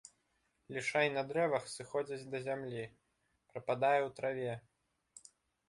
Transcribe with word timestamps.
Лішай 0.77 1.09
на 1.17 1.23
дрэвах 1.31 1.67
сыходзіць 1.75 2.27
да 2.33 2.41
зямлі, 2.47 2.83
прападае 3.53 3.95
ў 4.07 4.17
траве. 4.21 4.53